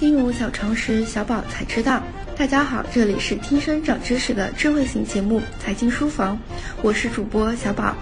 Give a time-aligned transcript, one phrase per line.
[0.00, 2.02] 金融小常识，小宝才知道。
[2.34, 6.34] 大家好，这里是听声长知识的智慧型节目《财经书房》，
[6.80, 7.94] 我是主播小宝。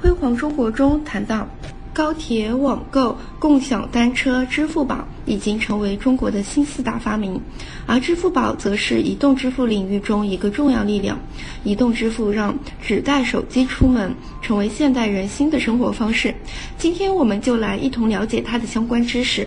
[0.00, 1.46] 辉煌中国中谈到，
[1.92, 7.38] 高铁、网购、共享单车、支付宝已经成为中国的新四大发明，
[7.86, 11.18] 而支付宝则是移动支付领域中一个重要力量。
[11.64, 14.10] 移动支付让只带手机出门
[14.40, 16.34] 成为现代人新的生活方式。
[16.78, 19.46] 今天我们就来一同了解它的相关知识。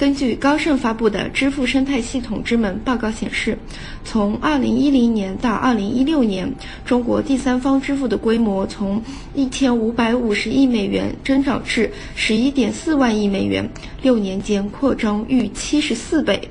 [0.00, 3.58] 根据高盛发布的《支付生态系统之门》报告显示，
[4.02, 6.54] 从2010年到2016年，
[6.86, 9.02] 中国第三方支付的规模从
[9.36, 13.68] 1550亿美元增长至11.4万亿美元，
[14.00, 16.48] 六年间扩张逾74倍。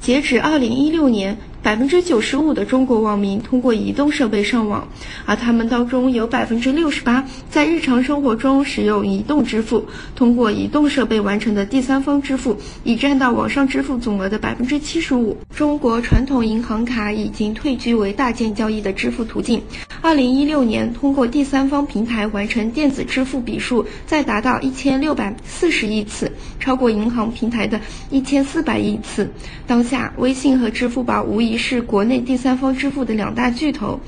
[0.00, 1.38] 截止2016年。
[1.62, 4.88] 百分之九十五的中国网民通过移动设备上网，
[5.26, 9.84] 而他们当中有百分之六十八在日常生活中使用移动支付。
[10.16, 15.36] 通过移动设备完成的第三方支付已占到网上支付总额的百分之七十五。
[15.54, 19.62] 中国传统银行卡已经退居为大件交易的支付途径。
[20.00, 26.29] 二零一六年，通过第三方平台完成电子支付笔数再达到一千六百四十亿次，
[26.60, 27.80] 超过银行平台的
[28.10, 29.30] 一千四百亿次。
[29.66, 31.56] 当下，微信和支付宝无疑。
[31.56, 34.00] 是国内第三方支付的两大巨头。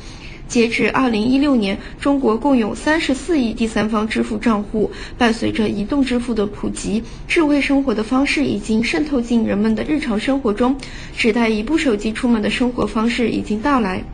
[0.48, 4.90] 截至二零一六年，中国共有三十四亿第三方支付账户。
[5.16, 10.76] 伴随着移动支付的普及，智慧生活的方式已经渗透进人们的日常生活中，
[11.16, 14.04] 只带一部手机出门的生活方式已经到来。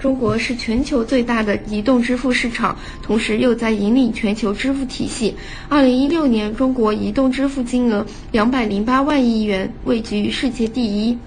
[0.00, 5.36] 中国是全球最大的移动支付市场，同时又在引领全球支付体系。
[5.68, 11.18] 二零一六年，中国移动支付金额两百零八万亿元，位居世界第一。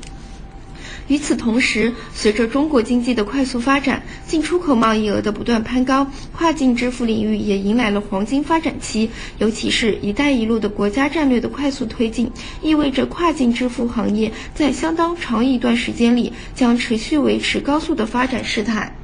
[1.07, 9.09] 与此同时，随着中国经济的快速发展，进出口贸易额的不断攀高，跨境支付领域也迎来了黄金发展期。
[9.37, 18.95] 尤其是一带一路的国家战略的快速推进，意味着跨境支付行业在相当长一段时间里将持续维持高速的发展势态。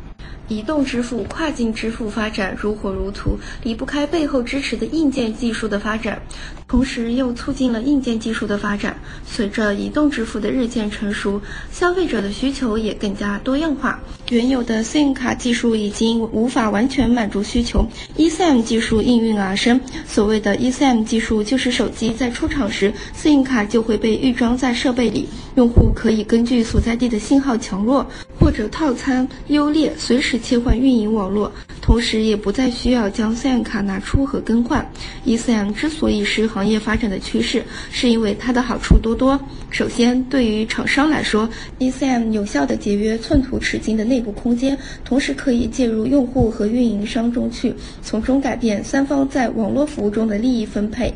[0.49, 6.19] 移动支付、跨境支付发展如火如荼，离不开背后支持的硬件技术的发展，
[6.67, 8.99] 同时又促进了硬件技术的发展。
[9.25, 11.39] 随着移动支付的日渐成熟，
[11.71, 13.99] 消费者的需求也更加多样化。
[14.29, 17.85] 原有的 SIM 卡技术已经无法完全满足需求
[18.17, 19.79] ，eSIM 技术应运而生。
[20.07, 28.05] 所谓的 eSIM 技术，就是手机在出厂时，SIM 卡就会被预装在设备里，用户可以根据所在地的信号强弱
[28.39, 30.39] 或者套餐优劣，随时。
[30.39, 31.51] 切换运营网络，
[31.81, 34.89] 同时也不再需要将 SIM 卡拿出和更换。
[35.25, 39.39] eSIM 之所以是行业发展的趋势，是因为它的好处多多。
[39.69, 51.13] 首先，对于厂商来说，eSIM 有效的节约寸土尺金的内内部空间，同时可以介入用户和运营商中去，从中改变三方在网络服务中的利益分配。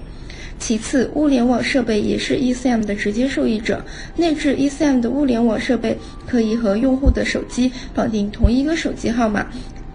[0.57, 3.83] 其次，物联网设备也是 esm 的直接受益者。
[4.15, 9.45] 内置 esm 的物联网设备可以和用户的手机绑定同一个手机号码，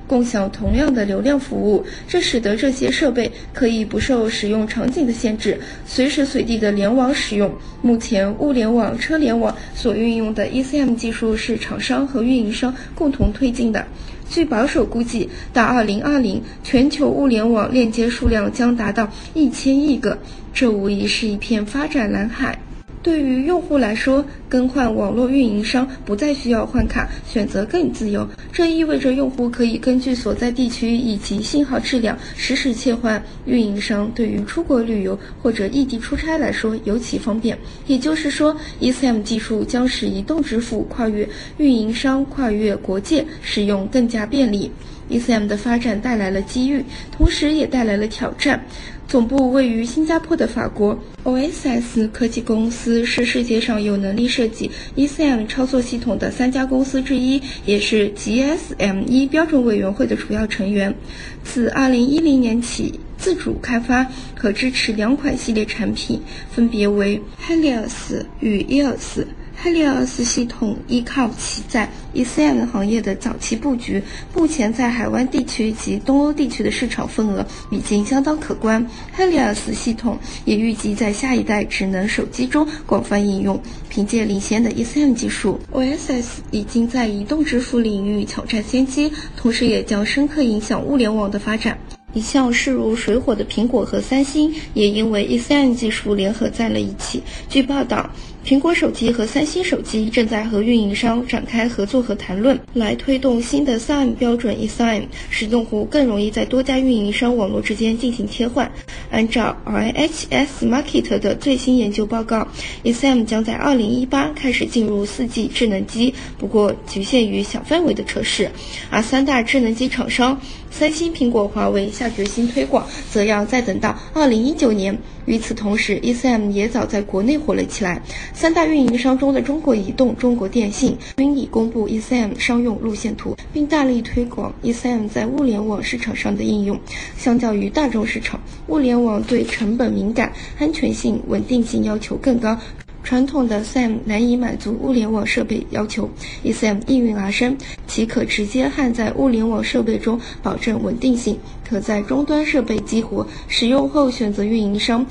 [0.08, 1.84] 共享同样的流量服务。
[2.08, 7.54] 这使得这些设备可以不受使用场景的限制，随时随地的联网使用。
[7.82, 13.86] 目前，物联网、车联网所运用的 ECM 技术是厂商和运营商共同推进的。
[14.30, 20.19] 据保守估计，到2020，全球物联网链接数量将达到一千亿个，
[20.52, 22.58] 这无疑是一片发展蓝海。
[23.03, 28.28] 对于用户来说，更换网络运营商不再需要换卡，选择更自由。
[28.53, 34.10] 这意味着用户可以根据所在地区以及信号质量实时切换运营商。
[34.14, 37.56] 对于出国旅游或者异地出差来说，尤其方便。
[37.87, 44.70] 也就是说，eSIM 技术将使移动支付跨越运营商、跨越国界使用更加便利。
[45.10, 48.64] eSIM 的发展带来了机遇，同时也带来了挑战。
[49.06, 60.94] 总部位于新加坡的法国 OSS 科技公司是世界上有能力设计 eSIM 操作系统的三家公司之一，也是 GSM 标准委员会的主要成员。
[61.42, 66.20] 自2010年起，自主开发和支持两款系列产品，
[66.50, 69.25] 分别为 Helios 与 EOS。
[69.60, 74.00] Helios 系统依靠其在 eSIM 行业的早期布局，
[74.32, 78.87] 目前在海湾地区及东欧地区的市场份额已经相当可观。
[79.16, 83.60] Helios 系统也预计在下一代智能手机中广泛应用。
[83.88, 91.76] 凭借领先的 eSIM 技术，OSS 已经在移动支付领域抢占先机，同时也将深刻影响物联网的发展。
[92.14, 97.22] 一向势如水火的苹果和三星，也因为 eSIM 技术联合在了一起。
[97.50, 98.08] 据报道，
[98.48, 108.72] 苹果手机和三星手机正在和运营商展开合作和谈论，来推动新的 SIM 标准 eSIM，使用户更容易在多家运营商网络之间进行切换。
[109.10, 112.48] 按照 IHS Market 的最新研究报告
[112.84, 118.50] ，eSIM 将在2018开始进入 4G 智能机，不过局限于小范围的测试。
[118.88, 120.40] 而三大智能机厂商
[120.70, 124.98] 三星、苹果、华为下决心推广，则要再等到2019年。
[125.28, 128.02] 与此同时，eSIM 也早在国内火了起来。
[128.32, 136.80] 三大运营商中的中国移动、中国电信均已公布 eSIM 商用路线图，并大力推广 eSIM 在物联网市场上的应用。
[137.19, 142.58] 相较于大众市场，物联网对成本敏感、安全性、稳定性要求更高。
[143.02, 146.08] 传统的 SIM 难以满足物联网设备要求
[146.44, 147.56] ，eSIM 应运而生，
[147.86, 155.06] 其可直接焊在物联网设备中，保证稳定性，可在终端设备激活，使用后选择运营商，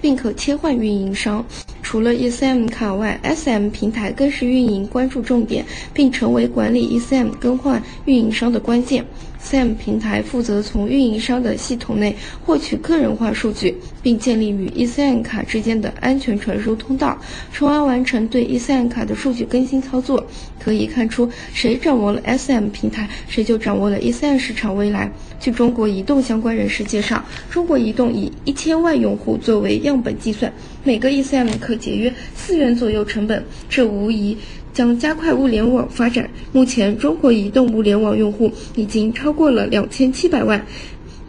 [0.00, 1.44] 并可切换运营商。
[1.88, 5.64] 除了 ESM 卡外，SM 平台更是运营关注重点，
[5.94, 9.02] 并成为管理 ESM 更换运营商的关键。
[9.40, 12.14] SM 平台负责从运营商的系统内
[12.44, 17.18] 获取个人化数据，并建立与 ESM 卡之间的安全传输通道，
[17.54, 20.22] 从而完成对 ESM 卡的数据更新操作。
[20.62, 25.10] 可以看出，谁掌握了 SM 平台，谁就掌握了 ESM 市场未来。
[25.40, 30.52] 据中国移动相关人士介绍，中国移动以一千万用户作为样本计算，
[30.84, 34.36] 每个 eSIM 可节约四元左右成本，这无疑。
[34.70, 36.30] 将加快物联网发展。
[36.52, 40.64] 目前，中国移动物联网用户已经超过了两千七百万，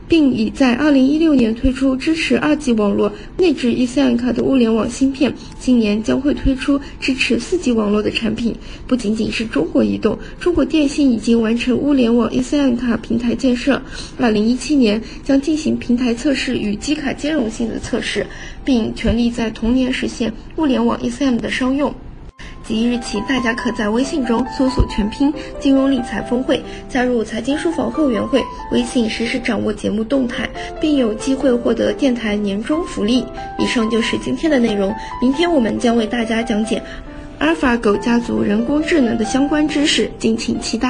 [0.09, 5.33] 并已在二零一六年推出支持二 G 网络内置 eSIM 卡的物联网芯片。
[5.59, 8.55] 今年将会推出支持四 G 网络的产品。
[8.87, 13.79] 不仅仅是中国移动，中国电信已经完成物联网 eSIM 卡平台建设。
[14.17, 18.25] 二零一七年将进行平台测试与机卡兼容性的测试，
[18.65, 21.93] 并全力在同年实现物联网 eSIM 的商用。
[22.69, 30.47] 即日起，大家可在微信中搜索全拼“金融理财峰会”，加入财经书房会员会，微信实时掌握节目动态，
[30.79, 33.25] 并有机会获得电台年终福利。
[33.57, 36.79] 以上就是今天的内容，明天我们将为大家讲解
[37.39, 40.89] 阿尔法狗家族人工智能的相关知识，敬请期待。